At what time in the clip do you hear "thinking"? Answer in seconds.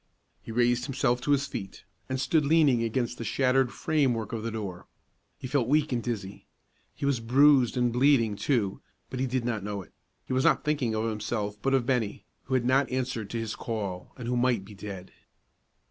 10.63-10.95